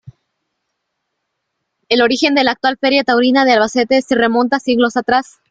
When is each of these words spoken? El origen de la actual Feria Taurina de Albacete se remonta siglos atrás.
El 1.89 2.01
origen 2.01 2.33
de 2.33 2.43
la 2.43 2.53
actual 2.53 2.75
Feria 2.79 3.03
Taurina 3.03 3.45
de 3.45 3.51
Albacete 3.51 4.01
se 4.01 4.15
remonta 4.15 4.59
siglos 4.59 4.97
atrás. 4.97 5.35